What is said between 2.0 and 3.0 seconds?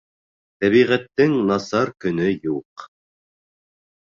көнө юҡ